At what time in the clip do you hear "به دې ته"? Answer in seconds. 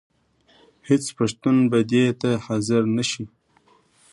1.71-2.29